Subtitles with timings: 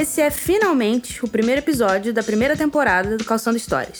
[0.00, 3.98] Esse é finalmente o primeiro episódio da primeira temporada do Calçando Histórias,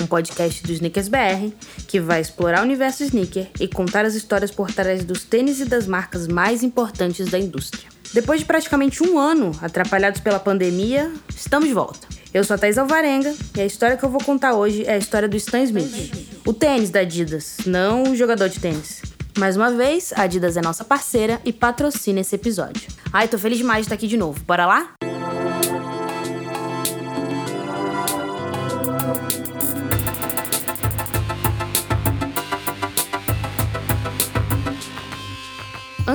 [0.00, 1.52] um podcast do Sneakers BR
[1.86, 5.66] que vai explorar o universo sneaker e contar as histórias por trás dos tênis e
[5.66, 7.86] das marcas mais importantes da indústria.
[8.14, 12.08] Depois de praticamente um ano atrapalhados pela pandemia, estamos de volta.
[12.32, 14.98] Eu sou a Thais Alvarenga e a história que eu vou contar hoje é a
[14.98, 19.02] história do Stan Smith, o tênis da Adidas, não o jogador de tênis.
[19.38, 22.88] Mais uma vez, a Adidas é nossa parceira e patrocina esse episódio.
[23.12, 24.42] Ai, tô feliz demais de estar aqui de novo.
[24.46, 24.94] Bora lá?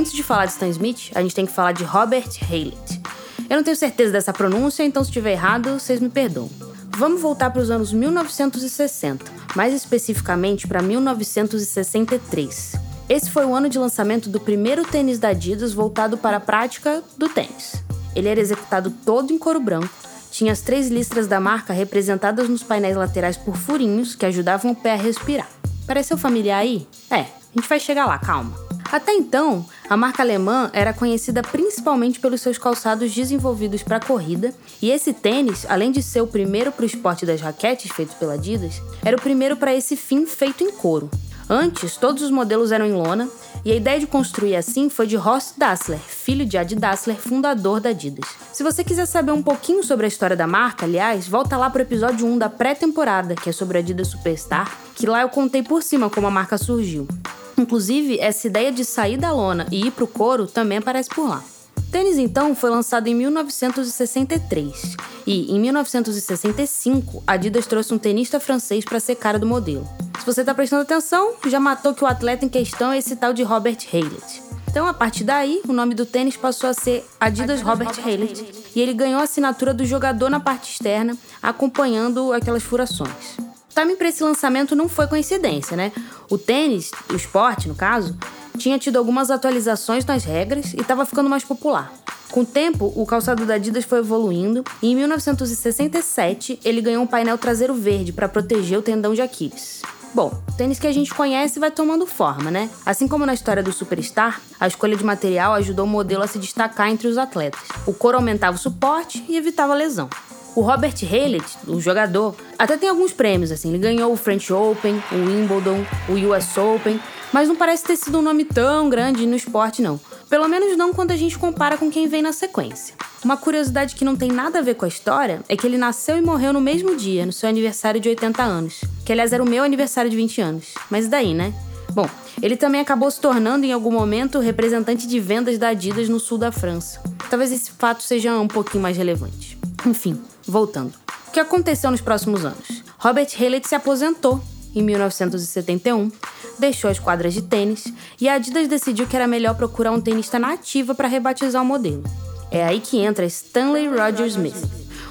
[0.08, 3.02] Antes de falar de Stan Smith, a gente tem que falar de Robert Haylett.
[3.50, 6.50] Eu não tenho certeza dessa pronúncia, então se estiver errado, vocês me perdoam.
[6.98, 12.76] Vamos voltar para os anos 1960, mais especificamente para 1963.
[13.10, 17.04] Esse foi o ano de lançamento do primeiro tênis da Adidas voltado para a prática
[17.18, 17.84] do tênis.
[18.16, 19.94] Ele era executado todo em couro branco,
[20.31, 24.76] tinha as três listras da marca representadas nos painéis laterais por furinhos que ajudavam o
[24.76, 25.50] pé a respirar.
[25.86, 26.88] Pareceu familiar aí?
[27.12, 27.26] É, a
[27.58, 28.67] gente vai chegar lá, calma.
[28.92, 34.90] Até então, a marca alemã era conhecida principalmente pelos seus calçados desenvolvidos para corrida, e
[34.90, 38.82] esse tênis, além de ser o primeiro para o esporte das raquetes feito pela Adidas,
[39.04, 41.10] era o primeiro para esse fim feito em couro.
[41.50, 43.30] Antes, todos os modelos eram em lona,
[43.64, 47.82] e a ideia de construir assim foi de Horst Dassler, filho de Adi Dassler, fundador
[47.82, 48.30] da Adidas.
[48.54, 51.80] Se você quiser saber um pouquinho sobre a história da marca, aliás, volta lá para
[51.80, 55.64] o episódio 1 da pré-temporada, que é sobre a Adidas Superstar, que lá eu contei
[55.64, 57.08] por cima como a marca surgiu.
[57.58, 61.27] Inclusive, essa ideia de sair da lona e ir para o couro também aparece por
[61.27, 61.44] lá.
[61.91, 68.83] Tênis, então, foi lançado em 1963 e, em 1965, a Adidas trouxe um tenista francês
[68.85, 69.88] para ser cara do modelo.
[70.19, 73.33] Se você está prestando atenção, já matou que o atleta em questão é esse tal
[73.33, 74.44] de Robert Haylett.
[74.69, 78.05] Então, a partir daí, o nome do tênis passou a ser Adidas, Adidas Robert, Robert
[78.05, 83.47] Haylett e ele ganhou a assinatura do jogador na parte externa, acompanhando aquelas furações
[83.78, 85.92] timing para esse lançamento não foi coincidência, né?
[86.32, 88.18] O tênis, o esporte no caso,
[88.58, 91.94] tinha tido algumas atualizações nas regras e estava ficando mais popular.
[92.32, 97.08] Com o tempo, o calçado da Adidas foi evoluindo e em 1967 ele ganhou um
[97.08, 99.84] painel traseiro verde para proteger o tendão de Aquiles.
[100.12, 102.72] Bom, o tênis que a gente conhece vai tomando forma, né?
[102.84, 106.40] Assim como na história do Superstar, a escolha de material ajudou o modelo a se
[106.40, 107.62] destacar entre os atletas.
[107.86, 110.09] O couro aumentava o suporte e evitava lesão.
[110.57, 113.69] O Robert Haylett, o jogador, até tem alguns prêmios, assim.
[113.69, 117.00] Ele ganhou o French Open, o Wimbledon, o US Open,
[117.31, 120.00] mas não parece ter sido um nome tão grande no esporte, não.
[120.28, 122.96] Pelo menos não quando a gente compara com quem vem na sequência.
[123.23, 126.17] Uma curiosidade que não tem nada a ver com a história é que ele nasceu
[126.17, 128.81] e morreu no mesmo dia, no seu aniversário de 80 anos.
[129.06, 130.73] Que aliás era o meu aniversário de 20 anos.
[130.90, 131.53] Mas daí, né?
[131.91, 132.09] Bom,
[132.41, 136.40] ele também acabou se tornando em algum momento representante de vendas da Adidas no sul
[136.40, 137.00] da França.
[137.29, 139.56] Talvez esse fato seja um pouquinho mais relevante.
[139.85, 140.94] Enfim, voltando.
[141.28, 142.84] O que aconteceu nos próximos anos?
[142.97, 144.41] Robert Haylett se aposentou
[144.74, 146.12] em 1971,
[146.59, 150.40] deixou as quadras de tênis e a Adidas decidiu que era melhor procurar um tenista
[150.40, 152.03] na ativa para rebatizar o modelo.
[152.50, 154.56] É aí que entra Stanley Rogers Smith,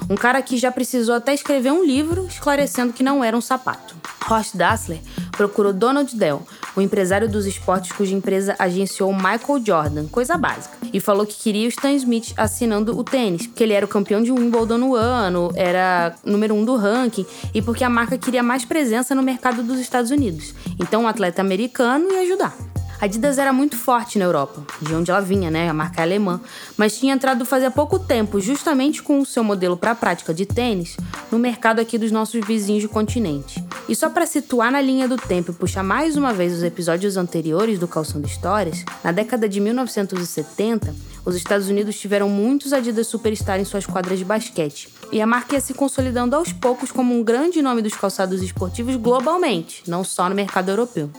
[0.09, 3.95] um cara que já precisou até escrever um livro esclarecendo que não era um sapato.
[4.29, 4.99] Horst Dassler
[5.31, 6.45] procurou Donald Dell,
[6.77, 11.65] o empresário dos esportes cuja empresa agenciou Michael Jordan, coisa básica, e falou que queria
[11.65, 15.51] o Stan Smith assinando o tênis, porque ele era o campeão de Wimbledon no ano,
[15.55, 19.79] era número um do ranking, e porque a marca queria mais presença no mercado dos
[19.79, 20.53] Estados Unidos.
[20.79, 22.55] Então, um atleta americano ia ajudar.
[22.99, 25.69] A Adidas era muito forte na Europa, de onde ela vinha, né?
[25.69, 26.41] A marca é alemã,
[26.75, 30.47] mas tinha entrado fazia pouco tempo, justamente com o seu modelo para a prática de
[30.47, 30.97] tênis,
[31.31, 33.63] no mercado aqui dos nossos vizinhos do continente.
[33.87, 37.17] E só para situar na linha do tempo e puxar mais uma vez os episódios
[37.17, 40.95] anteriores do Calção de Histórias, na década de 1970,
[41.27, 45.55] os Estados Unidos tiveram muitos Adidas Superstar em suas quadras de basquete, e a marca
[45.55, 50.29] ia se consolidando aos poucos como um grande nome dos calçados esportivos globalmente, não só
[50.29, 51.09] no mercado europeu.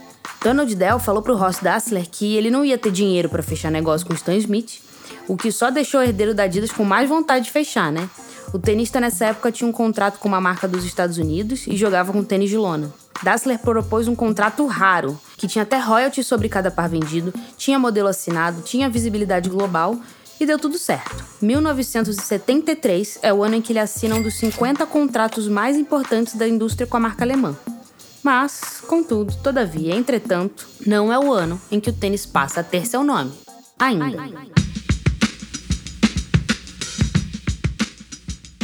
[0.43, 3.71] Donald Dell falou para o Ross Dassler que ele não ia ter dinheiro para fechar
[3.71, 4.81] negócio com Stan Smith,
[5.29, 8.09] o que só deixou o herdeiro da Adidas com mais vontade de fechar, né?
[8.53, 12.13] O tenista nessa época tinha um contrato com uma marca dos Estados Unidos e jogava
[12.13, 12.93] com tênis de lona.
[13.23, 18.09] Dassler propôs um contrato raro, que tinha até royalties sobre cada par vendido, tinha modelo
[18.09, 19.97] assinado, tinha visibilidade global
[20.41, 21.25] e deu tudo certo.
[21.43, 26.49] 1973 é o ano em que ele assina um dos 50 contratos mais importantes da
[26.49, 27.57] indústria com a marca alemã.
[28.23, 32.87] Mas, contudo, todavia, entretanto, não é o ano em que o tênis passa a ter
[32.87, 33.33] seu nome.
[33.79, 34.58] Ainda.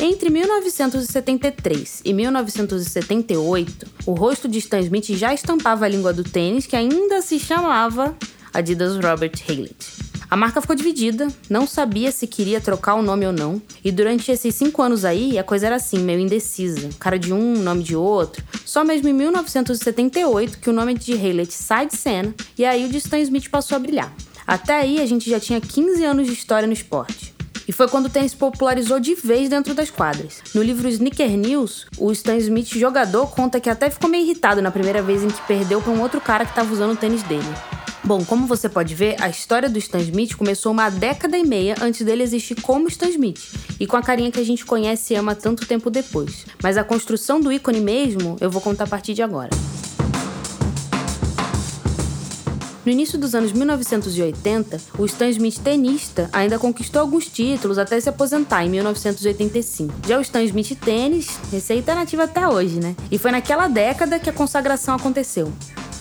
[0.07, 6.67] Entre 1973 e 1978, o rosto de Stan Smith já estampava a língua do tênis
[6.67, 8.15] que ainda se chamava
[8.53, 10.05] Adidas Robert Haylett.
[10.29, 14.31] A marca ficou dividida, não sabia se queria trocar o nome ou não, e durante
[14.31, 17.97] esses cinco anos aí a coisa era assim, meio indecisa, cara de um, nome de
[17.97, 18.45] outro.
[18.63, 22.91] Só mesmo em 1978 que o nome de Haylett sai de cena e aí o
[22.91, 24.15] de Stan Smith passou a brilhar.
[24.47, 27.34] Até aí a gente já tinha 15 anos de história no esporte.
[27.67, 30.43] E foi quando o tênis popularizou de vez dentro das quadras.
[30.55, 34.71] No livro Sneaker News, o Stan Smith, jogador, conta que até ficou meio irritado na
[34.71, 37.43] primeira vez em que perdeu para um outro cara que estava usando o tênis dele.
[38.07, 41.75] Bom, como você pode ver, a história do Stan Smith começou uma década e meia
[41.81, 43.41] antes dele existir como Stan Smith,
[43.81, 46.45] e com a carinha que a gente conhece e ama tanto tempo depois.
[46.63, 49.49] Mas a construção do ícone mesmo, eu vou contar a partir de agora.
[52.85, 58.11] No início dos anos 1980, o Stan Smith tenista ainda conquistou alguns títulos até se
[58.11, 60.07] aposentar em 1985.
[60.07, 62.95] Já o Stan Smith tênis, receita nativa até hoje, né?
[63.11, 65.51] E foi naquela década que a consagração aconteceu.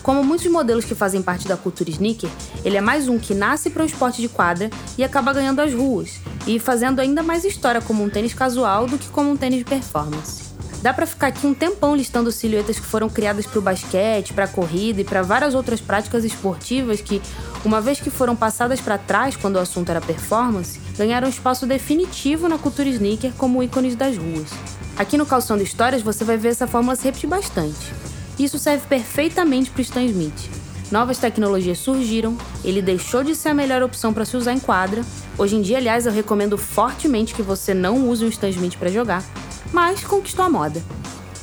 [0.02, 2.28] Como muitos modelos que fazem parte da cultura sneaker,
[2.62, 5.72] ele é mais um que nasce para o esporte de quadra e acaba ganhando as
[5.72, 9.60] ruas, e fazendo ainda mais história como um tênis casual do que como um tênis
[9.60, 10.43] de performance.
[10.84, 14.46] Dá para ficar aqui um tempão listando silhuetas que foram criadas para o basquete, para
[14.46, 17.22] corrida e para várias outras práticas esportivas que,
[17.64, 22.50] uma vez que foram passadas para trás quando o assunto era performance, ganharam espaço definitivo
[22.50, 24.50] na cultura sneaker como ícones das ruas.
[24.94, 27.94] Aqui no Calção de Histórias você vai ver essa fórmula se repetir bastante.
[28.38, 30.50] Isso serve perfeitamente para o Stan Smith.
[30.92, 35.02] Novas tecnologias surgiram, ele deixou de ser a melhor opção para se usar em quadra.
[35.38, 38.90] Hoje em dia, aliás, eu recomendo fortemente que você não use o Stan Smith para
[38.90, 39.24] jogar,
[39.74, 40.80] mas conquistou a moda.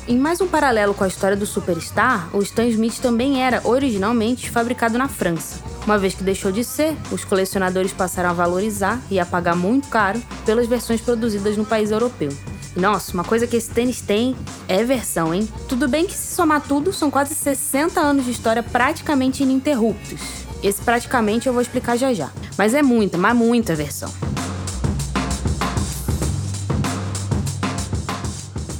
[0.08, 4.50] Em mais um paralelo com a história do Superstar, o Stan Smith também era originalmente
[4.50, 5.60] fabricado na França.
[5.84, 9.88] Uma vez que deixou de ser, os colecionadores passaram a valorizar e a pagar muito
[9.88, 12.30] caro pelas versões produzidas no país europeu.
[12.74, 14.34] Nossa, uma coisa que esse tênis tem
[14.66, 15.46] é versão, hein?
[15.68, 20.20] Tudo bem que se somar tudo, são quase 60 anos de história praticamente ininterruptos.
[20.62, 22.30] Esse praticamente eu vou explicar já já.
[22.56, 24.10] Mas é muita, mas muita versão.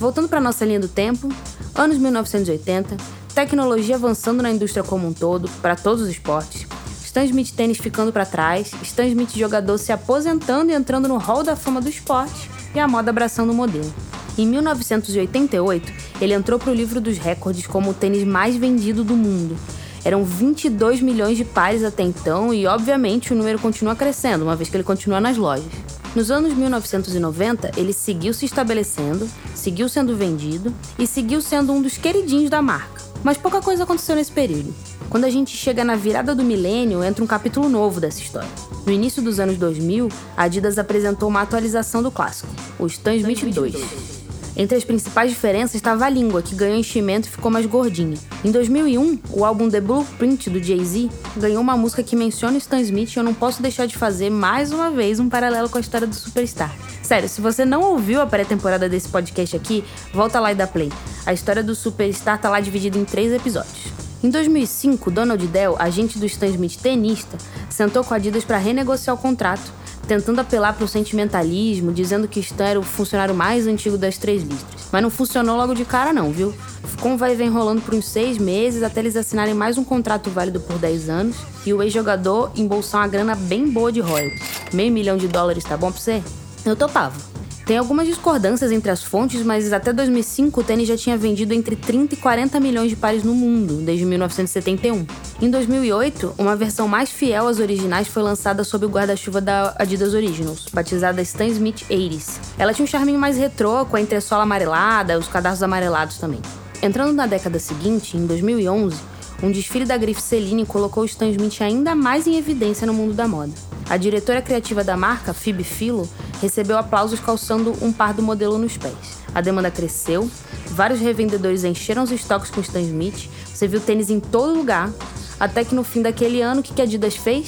[0.03, 1.29] Voltando para nossa linha do tempo,
[1.77, 2.97] anos 1980,
[3.33, 6.67] tecnologia avançando na indústria como um todo, para todos os esportes,
[7.05, 11.45] Stan Smith tênis ficando para trás, Stan Smith jogador se aposentando e entrando no hall
[11.45, 13.95] da fama do esporte, e a moda abraçando o modelo.
[14.37, 19.15] Em 1988, ele entrou para o livro dos recordes como o tênis mais vendido do
[19.15, 19.57] mundo.
[20.05, 24.69] Eram 22 milhões de pares até então e, obviamente, o número continua crescendo, uma vez
[24.69, 25.71] que ele continua nas lojas.
[26.15, 31.97] Nos anos 1990, ele seguiu se estabelecendo, seguiu sendo vendido e seguiu sendo um dos
[31.97, 33.01] queridinhos da marca.
[33.25, 34.75] Mas pouca coisa aconteceu nesse período.
[35.09, 38.49] Quando a gente chega na virada do milênio, entra um capítulo novo dessa história.
[38.85, 43.45] No início dos anos 2000, a Adidas apresentou uma atualização do clássico, o Stan Smith
[43.45, 44.12] 2.
[44.55, 48.19] Entre as principais diferenças estava a língua, que ganhou enchimento e ficou mais gordinha.
[48.45, 51.09] Em 2001, o álbum The Blueprint do Jay-Z
[51.39, 54.29] ganhou uma música que menciona o Stan Smith e eu não posso deixar de fazer
[54.29, 56.75] mais uma vez um paralelo com a história do Superstar.
[57.03, 59.83] Sério, se você não ouviu a pré-temporada desse podcast aqui,
[60.13, 60.93] volta lá e dá play.
[61.25, 63.93] A história do Superstar tá lá dividida em três episódios.
[64.23, 67.37] Em 2005, Donald Dell, agente do Stan Smith tenista,
[67.69, 69.73] sentou com a Adidas para renegociar o contrato,
[70.13, 74.43] tentando apelar para o sentimentalismo, dizendo que Stan era o funcionário mais antigo das três
[74.43, 74.89] listras.
[74.93, 76.53] Mas não funcionou logo de cara não, viu?
[76.85, 80.61] Ficou vai vem rolando por uns seis meses até eles assinarem mais um contrato válido
[80.61, 84.43] por 10 anos e o ex-jogador embolsar uma grana bem boa de royalties.
[84.73, 86.23] Meio milhão de dólares, tá bom pra você?
[86.65, 87.32] Eu topava.
[87.65, 91.77] Tem algumas discordâncias entre as fontes, mas até 2005 o tênis já tinha vendido entre
[91.77, 95.07] 30 e 40 milhões de pares no mundo, desde 1971.
[95.41, 100.13] Em 2008, uma versão mais fiel às originais foi lançada sob o guarda-chuva da Adidas
[100.13, 102.41] Originals, batizada Stan Smith 80s.
[102.59, 106.41] Ela tinha um charminho mais retrô, com a entressola amarelada, os cadarços amarelados também.
[106.83, 108.97] Entrando na década seguinte, em 2011,
[109.41, 113.29] um desfile da grife Celine colocou Stan Smith ainda mais em evidência no mundo da
[113.29, 113.53] moda.
[113.89, 116.09] A diretora criativa da marca, Phoebe Philo,
[116.43, 119.23] recebeu aplausos calçando um par do modelo nos pés.
[119.33, 120.29] A demanda cresceu,
[120.67, 124.93] vários revendedores encheram os estoques com Stan Smith, você viu tênis em todo lugar,
[125.39, 127.47] até que no fim daquele ano, o que a Adidas fez?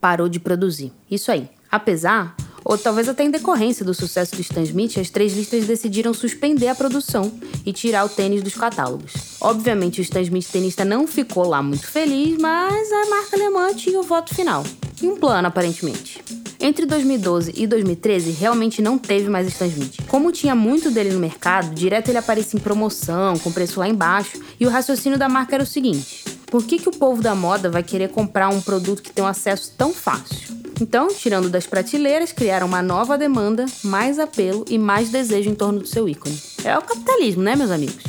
[0.00, 0.92] Parou de produzir.
[1.08, 1.48] Isso aí.
[1.70, 6.12] Apesar, ou talvez até em decorrência do sucesso do Stan Smith, as três listas decidiram
[6.12, 7.32] suspender a produção
[7.64, 9.12] e tirar o tênis dos catálogos.
[9.40, 14.00] Obviamente, o Stan Smith tenista não ficou lá muito feliz, mas a marca alemã tinha
[14.00, 14.64] o voto final
[15.00, 16.39] e um plano, aparentemente.
[16.62, 19.96] Entre 2012 e 2013, realmente não teve mais Stan Smith.
[20.06, 24.38] Como tinha muito dele no mercado, direto ele aparecia em promoção, com preço lá embaixo,
[24.60, 27.70] e o raciocínio da marca era o seguinte: por que, que o povo da moda
[27.70, 30.60] vai querer comprar um produto que tem um acesso tão fácil?
[30.78, 35.80] Então, tirando das prateleiras, criaram uma nova demanda, mais apelo e mais desejo em torno
[35.80, 36.38] do seu ícone.
[36.62, 38.02] É o capitalismo, né, meus amigos?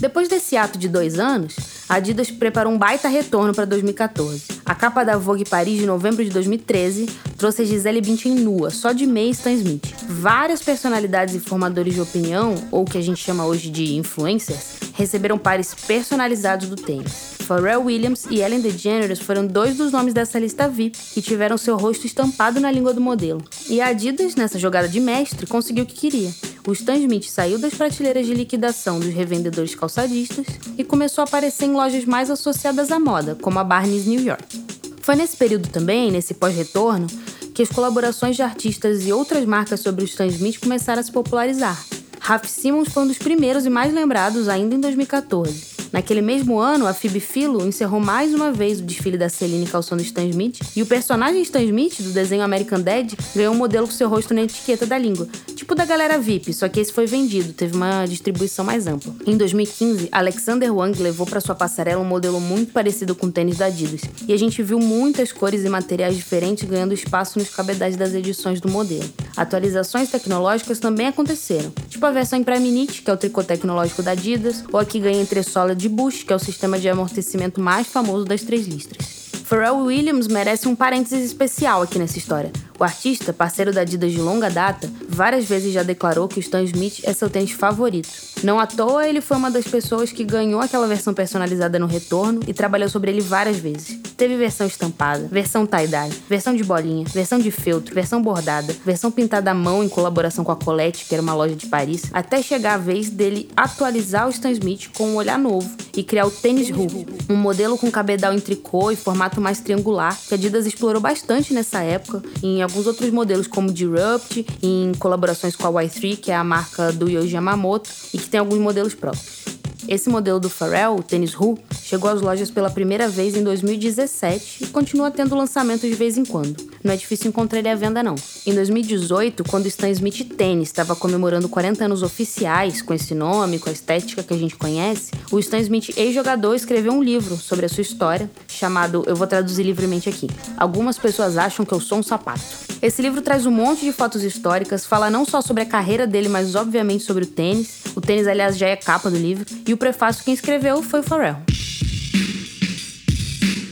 [0.00, 1.56] Depois desse ato de dois anos,
[1.88, 4.60] a Adidas preparou um baita retorno para 2014.
[4.64, 7.06] A capa da Vogue Paris de novembro de 2013
[7.38, 9.94] trouxe a Gisele Bündchen nua, só de meia Stan Smith.
[10.08, 15.38] Várias personalidades e formadores de opinião, ou que a gente chama hoje de influencers, receberam
[15.38, 17.36] pares personalizados do tênis.
[17.46, 21.76] Pharrell Williams e Ellen DeGeneres foram dois dos nomes dessa lista VIP que tiveram seu
[21.76, 23.40] rosto estampado na língua do modelo.
[23.68, 26.34] E a Adidas, nessa jogada de mestre, conseguiu o que queria.
[26.66, 30.46] O Stan Smith saiu das prateleiras de liquidação dos revendedores calçadistas
[30.76, 34.64] e começou a aparecer em lojas mais associadas à moda, como a Barnes New York.
[35.00, 37.06] Foi nesse período também, nesse pós-retorno,
[37.54, 41.12] que as colaborações de artistas e outras marcas sobre o Stan Smith começaram a se
[41.12, 41.80] popularizar.
[42.18, 45.75] Raf Simons foi um dos primeiros e mais lembrados ainda em 2014.
[45.96, 50.02] Naquele mesmo ano, a Phoebe Philo encerrou mais uma vez o desfile da Celine calçando
[50.02, 53.94] Stan Smith, e o personagem Stan Smith, do desenho American Dad, ganhou um modelo com
[53.94, 57.54] seu rosto na etiqueta da língua, tipo da galera VIP, só que esse foi vendido,
[57.54, 59.14] teve uma distribuição mais ampla.
[59.26, 63.56] Em 2015, Alexander Wang levou para sua passarela um modelo muito parecido com o tênis
[63.56, 67.96] da Adidas, e a gente viu muitas cores e materiais diferentes ganhando espaço nos cabedais
[67.96, 69.08] das edições do modelo.
[69.34, 74.02] Atualizações tecnológicas também aconteceram, tipo a versão em Prime Knit, que é o tricô tecnológico
[74.02, 77.58] da Adidas, ou a que ganha entressola de Bush, que é o sistema de amortecimento
[77.58, 79.30] mais famoso das três listras.
[79.46, 82.52] Pharrell Williams merece um parênteses especial aqui nessa história.
[82.78, 86.62] O artista, parceiro da Adidas de longa data, várias vezes já declarou que o Stan
[86.64, 88.10] Smith é seu tênis favorito.
[88.42, 92.40] Não à toa, ele foi uma das pessoas que ganhou aquela versão personalizada no retorno
[92.46, 93.98] e trabalhou sobre ele várias vezes.
[94.16, 99.50] Teve versão estampada, versão tie-dye, versão de bolinha, versão de feltro, versão bordada, versão pintada
[99.50, 102.74] à mão em colaboração com a Colette, que era uma loja de Paris, até chegar
[102.74, 106.70] a vez dele atualizar o Stan Smith com um olhar novo e criar o Tênis
[106.70, 106.86] Ru,
[107.28, 111.54] um modelo com cabedal em tricô e formato mais triangular, que a Adidas explorou bastante
[111.54, 116.36] nessa época, em alguns outros modelos como Disrupt, em colaborações com a Y3, que é
[116.36, 119.55] a marca do Yoji Yamamoto, e tem alguns modelos próprios.
[119.88, 124.64] Esse modelo do Pharrell, o tênis Ru, chegou às lojas pela primeira vez em 2017
[124.64, 126.56] e continua tendo lançamento de vez em quando.
[126.82, 128.14] Não é difícil encontrar ele à venda não.
[128.46, 133.68] Em 2018, quando Stan Smith Tênis estava comemorando 40 anos oficiais com esse nome, com
[133.68, 137.68] a estética que a gente conhece, o Stan Smith, ex-jogador, escreveu um livro sobre a
[137.68, 142.02] sua história, chamado, eu vou traduzir livremente aqui, Algumas pessoas acham que eu sou um
[142.02, 142.40] sapato.
[142.80, 146.28] Esse livro traz um monte de fotos históricas, fala não só sobre a carreira dele,
[146.28, 147.84] mas obviamente sobre o tênis.
[147.94, 149.46] O tênis, aliás, já é capa do livro.
[149.66, 151.36] E o prefácio quem escreveu foi o Pharrell.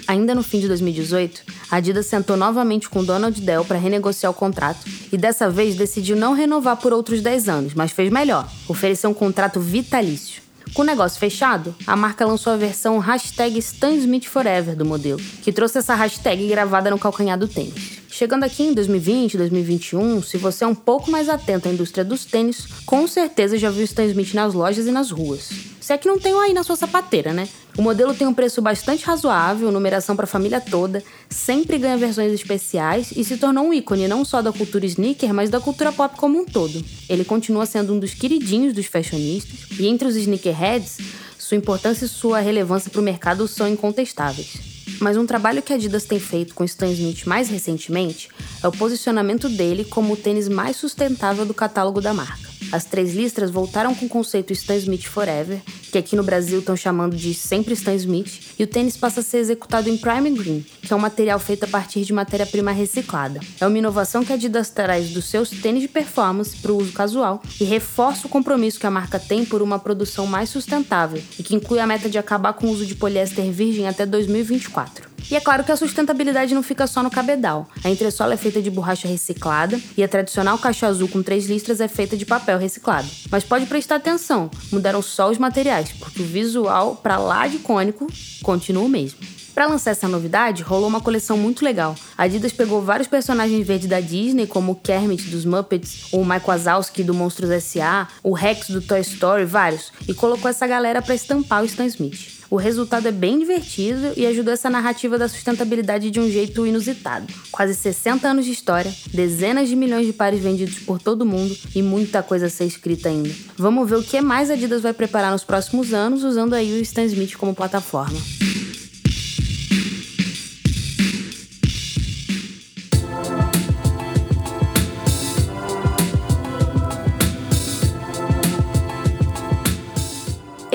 [0.06, 4.34] Ainda no fim de 2018, a Adidas sentou novamente com Donald Dell para renegociar o
[4.34, 9.08] contrato e dessa vez decidiu não renovar por outros 10 anos, mas fez melhor, ofereceu
[9.08, 10.42] um contrato vitalício.
[10.74, 15.78] Com o negócio fechado, a marca lançou a versão hashtag StanSmithForever do modelo, que trouxe
[15.78, 18.00] essa hashtag gravada no calcanhar do tênis.
[18.10, 22.26] Chegando aqui em 2020, 2021, se você é um pouco mais atento à indústria dos
[22.26, 25.73] tênis, com certeza já viu Stan Smith nas lojas e nas ruas.
[25.84, 27.46] Se é que não tem um aí na sua sapateira, né?
[27.76, 32.32] O modelo tem um preço bastante razoável, numeração para a família toda, sempre ganha versões
[32.32, 36.16] especiais e se tornou um ícone não só da cultura sneaker, mas da cultura pop
[36.16, 36.82] como um todo.
[37.06, 40.96] Ele continua sendo um dos queridinhos dos fashionistas e entre os sneakerheads,
[41.38, 44.54] sua importância e sua relevância para o mercado são incontestáveis.
[45.02, 48.30] Mas um trabalho que a Adidas tem feito com Stan Smith mais recentemente
[48.62, 52.53] é o posicionamento dele como o tênis mais sustentável do catálogo da marca.
[52.74, 55.60] As três listras voltaram com o conceito Stan Smith Forever,
[55.92, 59.22] que aqui no Brasil estão chamando de Sempre Stan Smith, e o tênis passa a
[59.22, 63.38] ser executado em Prime Green, que é um material feito a partir de matéria-prima reciclada.
[63.60, 66.92] É uma inovação que a Adidas traz dos seus tênis de performance para o uso
[66.92, 71.44] casual e reforça o compromisso que a marca tem por uma produção mais sustentável e
[71.44, 75.13] que inclui a meta de acabar com o uso de poliéster virgem até 2024.
[75.30, 77.68] E é claro que a sustentabilidade não fica só no cabedal.
[77.82, 81.80] A entressola é feita de borracha reciclada e a tradicional caixa azul com três listras
[81.80, 83.08] é feita de papel reciclado.
[83.30, 88.06] Mas pode prestar atenção, mudaram só os materiais, porque o visual, para lá de cônico,
[88.42, 89.18] continua o mesmo.
[89.54, 91.94] Para lançar essa novidade, rolou uma coleção muito legal.
[92.18, 96.44] A Adidas pegou vários personagens verdes da Disney, como o Kermit dos Muppets, o Mike
[96.44, 101.14] Wazowski do Monstros S.A., o Rex do Toy Story, vários, e colocou essa galera para
[101.14, 102.43] estampar o Stan Smith.
[102.54, 107.26] O resultado é bem divertido e ajudou essa narrativa da sustentabilidade de um jeito inusitado.
[107.50, 111.82] Quase 60 anos de história, dezenas de milhões de pares vendidos por todo mundo e
[111.82, 113.34] muita coisa a ser escrita ainda.
[113.56, 116.80] Vamos ver o que mais a Adidas vai preparar nos próximos anos usando aí o
[116.80, 118.20] Stan Smith como plataforma.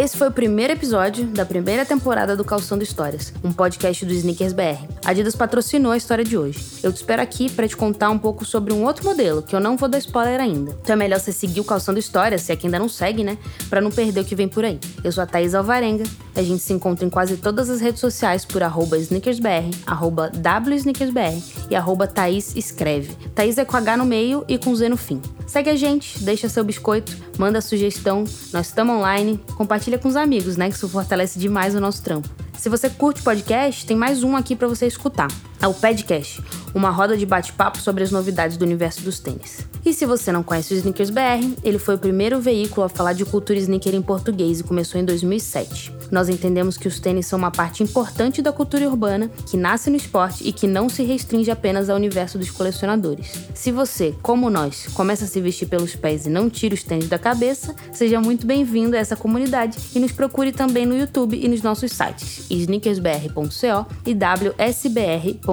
[0.09, 4.53] Esse foi o primeiro episódio da primeira temporada do Calçando Histórias, um podcast do Sneakers
[4.53, 4.91] BR.
[5.05, 6.79] A Adidas patrocinou a história de hoje.
[6.81, 9.59] Eu te espero aqui para te contar um pouco sobre um outro modelo, que eu
[9.59, 10.75] não vou dar spoiler ainda.
[10.81, 13.37] Então é melhor você seguir o Calçando Histórias, se é que ainda não segue, né?
[13.69, 14.79] Para não perder o que vem por aí.
[15.03, 18.43] Eu sou a Thaís Alvarenga A gente se encontra em quase todas as redes sociais
[18.43, 21.39] por arroba sneakersbr, arroba wsneakersbr
[21.69, 23.13] e arroba Thaís Escreve.
[23.35, 25.21] Thaís é com H no meio e com Z no fim.
[25.45, 28.23] Segue a gente, deixa seu biscoito, manda sugestão,
[28.53, 30.69] nós estamos online, compartilha com os amigos, né?
[30.69, 32.27] Que isso fortalece demais o nosso trampo.
[32.57, 35.27] Se você curte podcast, tem mais um aqui para você escutar.
[35.61, 36.41] É o Podcast,
[36.73, 39.67] uma roda de bate-papo sobre as novidades do universo dos tênis.
[39.85, 43.11] E se você não conhece o Sneakers BR, ele foi o primeiro veículo a falar
[43.11, 45.99] de cultura sneaker em português e começou em 2007.
[46.11, 49.95] Nós entendemos que os tênis são uma parte importante da cultura urbana, que nasce no
[49.95, 53.33] esporte e que não se restringe apenas ao universo dos colecionadores.
[53.53, 57.07] Se você, como nós, começa a se vestir pelos pés e não tira os tênis
[57.07, 61.47] da cabeça, seja muito bem-vindo a essa comunidade e nos procure também no YouTube e
[61.47, 64.13] nos nossos sites sneakersbr.co e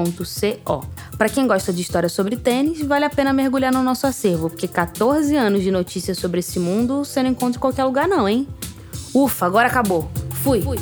[0.05, 0.85] wsbr.co.
[1.17, 4.69] Para quem gosta de histórias sobre tênis, vale a pena mergulhar no nosso acervo, porque
[4.69, 8.47] 14 anos de notícias sobre esse mundo você não encontra em qualquer lugar não, hein?
[9.15, 10.11] Ufa, agora acabou.
[10.31, 10.61] Fui.
[10.61, 10.79] Fui.